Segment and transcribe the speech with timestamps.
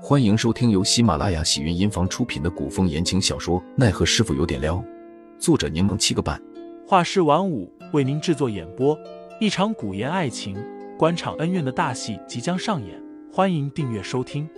[0.00, 4.76] 欢迎收听由喜马拉雅喜云音房出品的古风言情小说《奈何师傅有点撩》，
[5.40, 6.40] 作者柠檬七个半，
[6.86, 8.96] 画师晚舞为您制作演播。
[9.40, 10.56] 一场古言爱情、
[10.96, 14.48] 官场恩怨的大戏即将上演，欢迎订阅收听。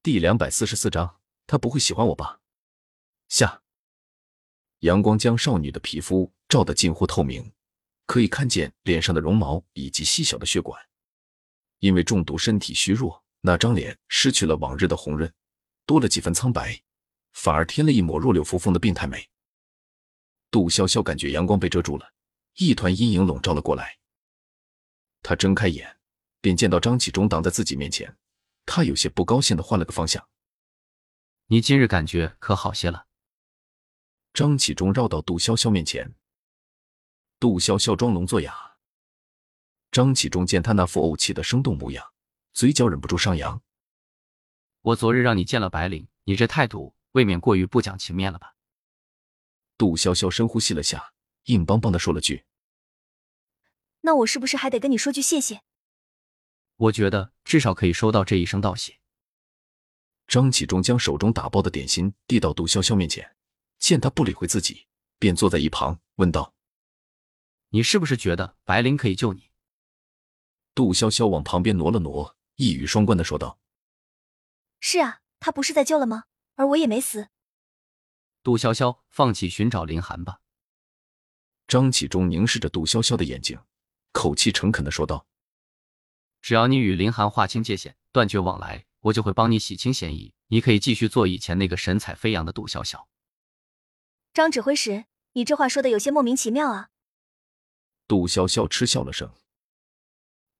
[0.00, 1.16] 第两百四十四章，
[1.48, 2.38] 他不会喜欢我吧？
[3.28, 3.62] 下，
[4.80, 7.50] 阳光将少女的皮肤照得近乎透明，
[8.06, 10.80] 可以看见脸上的绒毛以及细小的血管。
[11.82, 15.32] 因为中毒，身体虚弱，那张脸失去了往日的红润，
[15.84, 16.80] 多了几分苍白，
[17.32, 19.28] 反而添了一抹弱柳扶风的病态美。
[20.48, 22.12] 杜潇潇感觉阳光被遮住了，
[22.54, 23.98] 一团阴影笼罩了过来。
[25.22, 25.98] 他睁开眼，
[26.40, 28.16] 便见到张启忠挡在自己面前，
[28.64, 30.28] 他有些不高兴的换了个方向。
[31.46, 33.08] 你今日感觉可好些了？
[34.32, 36.14] 张启忠绕到杜潇潇面前，
[37.40, 38.71] 杜潇潇装聋作哑。
[39.92, 42.14] 张启忠见他那副怄气的生动模样，
[42.54, 43.62] 嘴角忍不住上扬。
[44.80, 48.54] 我昨日让你见了白灵，你这态度未免过于不讲情面了吧？
[49.76, 51.12] 杜潇潇深呼吸了下，
[51.44, 52.46] 硬邦邦的说了句
[54.00, 55.60] ：“那我是不是还得跟你说句谢谢？”
[56.76, 58.98] 我觉得至少可以收到这一声道谢。
[60.26, 63.36] 张启忠将手中打包的点心递到杜潇潇面前，
[63.78, 64.86] 见他不理会自己，
[65.18, 66.54] 便坐在一旁问道
[67.68, 69.50] ：“你是不是觉得白灵可以救你？”
[70.74, 73.58] 杜潇潇往旁边挪了挪，一语双关的说道
[74.80, 76.24] ：“是啊，他不是在救了吗？
[76.54, 77.28] 而我也没死。”
[78.42, 80.40] 杜潇潇，放弃寻找林寒吧。
[81.68, 83.58] 张启忠凝视着杜潇潇的眼睛，
[84.12, 85.26] 口气诚恳的说道
[86.40, 90.34] ：“只要你与林寒划清界限，断绝往来，我就会帮你洗清嫌疑。
[90.48, 93.04] 你可以继续做以前那个神采飞扬的杜潇潇。”
[94.34, 96.88] 张指挥使，你这话说的有些莫名其妙啊！
[98.08, 99.30] 杜潇潇嗤笑了声。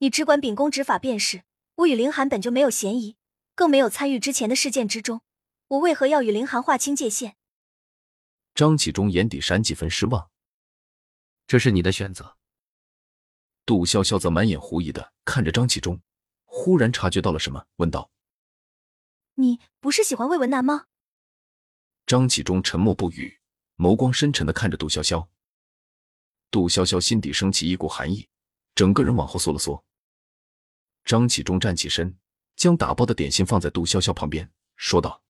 [0.00, 1.44] 你只管秉公执法便是。
[1.76, 3.16] 我与林寒本就没有嫌疑，
[3.54, 5.22] 更没有参与之前的事件之中，
[5.68, 7.36] 我为何要与林寒划清界限？
[8.54, 10.30] 张启忠眼底闪几分失望。
[11.46, 12.36] 这是你的选择。
[13.64, 15.98] 杜潇潇则满眼狐疑的看着张启忠，
[16.44, 18.10] 忽然察觉到了什么，问道
[19.36, 20.86] ：“你不是喜欢魏文南吗？”
[22.04, 23.40] 张启忠沉默不语，
[23.76, 25.26] 眸光深沉的看着杜潇潇。
[26.50, 28.28] 杜潇潇心底升起一股寒意，
[28.74, 29.82] 整个人往后缩了缩。
[31.04, 32.16] 张启忠站起身，
[32.56, 35.22] 将打包的点心放在杜潇潇旁边，说道：“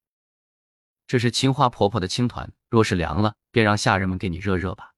[1.06, 4.94] 这是青花婆婆的青团，若是凉了，便让下人们给你热热吧。”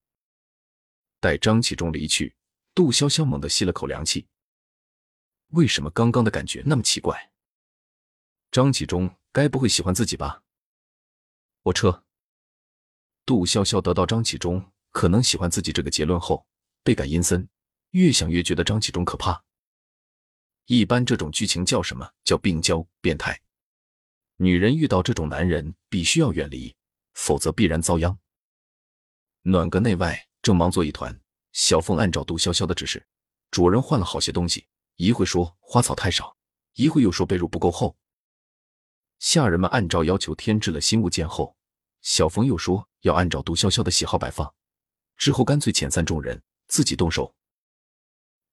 [1.21, 2.35] 待张启忠离去，
[2.75, 4.27] 杜潇潇猛地吸了口凉气。
[5.49, 7.31] 为什么刚刚的感觉那么奇怪？
[8.51, 10.43] 张启忠该不会喜欢自己吧？
[11.63, 12.05] 我撤。
[13.25, 16.45] 杜潇潇得到张启忠可能喜欢自己这个结论后，
[16.83, 17.49] 倍感阴森，
[17.91, 19.45] 越想越觉得张启忠可怕。
[20.73, 22.11] 一般这种剧情叫什么？
[22.25, 23.39] 叫病娇变态。
[24.37, 26.75] 女人遇到这种男人，必须要远离，
[27.13, 28.19] 否则必然遭殃。
[29.43, 31.21] 暖阁内外正忙作一团，
[31.53, 33.07] 小凤按照杜潇潇的指示，
[33.51, 34.67] 主人换了好些东西，
[34.97, 36.35] 一会说花草太少，
[36.73, 37.95] 一会又说被褥不够厚。
[39.19, 41.55] 下人们按照要求添置了新物件后，
[42.01, 44.51] 小凤又说要按照杜潇潇的喜好摆放，
[45.19, 47.35] 之后干脆遣散众人，自己动手。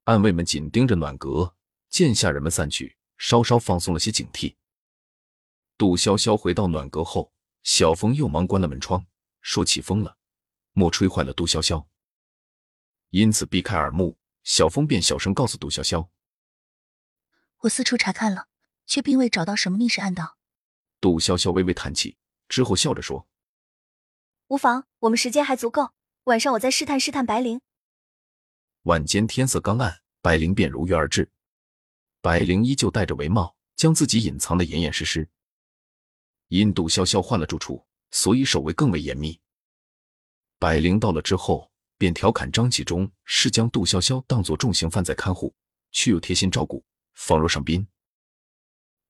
[0.04, 1.56] 暗卫们紧盯着暖阁。
[1.90, 4.54] 见下人们散去，稍稍放松了些警惕。
[5.76, 7.32] 杜潇潇回到暖阁后，
[7.64, 9.04] 小风又忙关了门窗，
[9.40, 10.16] 说起风了，
[10.72, 11.84] 莫吹坏了杜潇潇。
[13.10, 16.08] 因此避开耳目，小风便小声告诉杜潇潇
[17.62, 18.46] ：“我四处查看了，
[18.86, 20.38] 却并未找到什么密室暗道。”
[21.00, 22.16] 杜潇潇微微叹气，
[22.48, 23.26] 之后笑着说
[24.46, 25.92] ：“无妨，我们时间还足够，
[26.24, 27.60] 晚上我再试探试探白灵。”
[28.84, 31.32] 晚间天色刚暗，白灵便如约而至。
[32.22, 35.26] 白灵依旧戴着帷帽，将自己隐藏的严严实实。
[36.48, 39.40] 因杜潇潇换了住处，所以守卫更为严密。
[40.58, 45.54] 百灵到了之后，便调侃张启忠是将杜潇潇当作重刑犯在看护，
[45.92, 47.86] 却又贴心照顾，仿若上宾。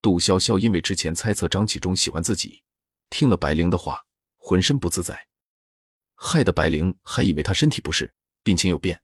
[0.00, 2.62] 杜潇潇因为之前猜测张启忠喜欢自己，
[3.08, 4.06] 听了白灵的话，
[4.36, 5.26] 浑身不自在，
[6.14, 8.14] 害得白灵还以为他身体不适，
[8.44, 9.02] 病情有变。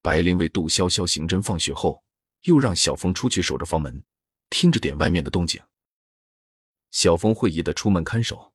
[0.00, 2.02] 白灵为杜潇潇刑侦放血后。
[2.42, 4.04] 又让小峰出去守着房门，
[4.50, 5.62] 听着点外面的动静。
[6.90, 8.54] 小峰会意的出门看守，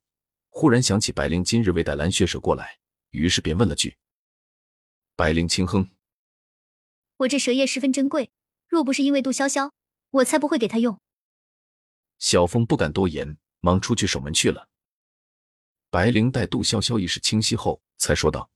[0.50, 2.80] 忽然想起白灵今日未带蓝血蛇过来，
[3.12, 3.98] 于是便问了句
[5.16, 5.92] ：“白灵轻哼，
[7.18, 8.32] 我这蛇液十分珍贵，
[8.68, 9.72] 若不是因为杜潇潇，
[10.10, 11.00] 我才不会给他用。”
[12.18, 14.68] 小峰不敢多言，忙出去守门去了。
[15.92, 18.50] 白灵待杜潇潇意识清晰后，才说道：“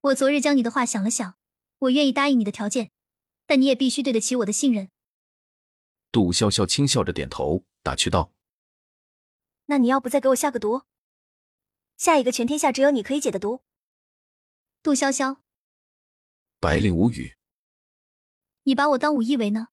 [0.00, 1.36] 我昨日将你的话想了想，
[1.78, 2.90] 我愿意答应你的条件。”
[3.46, 4.90] 但你也必须对得起我的信任。
[6.12, 8.32] 杜潇潇轻笑着点头，打趣道
[9.66, 10.82] ：“那你要不再给我下个毒？
[11.96, 13.62] 下一个全天下只有你可以解的毒。”
[14.82, 15.38] 杜潇潇，
[16.60, 17.36] 白灵无语。
[18.64, 19.68] 你把我当武艺为呢？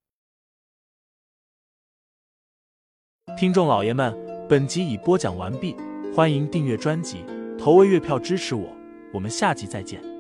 [3.38, 4.14] 听众老爷们，
[4.48, 5.76] 本集已播讲完毕，
[6.14, 7.24] 欢迎订阅专辑，
[7.58, 8.76] 投喂月票支持我，
[9.14, 10.13] 我们下集再见。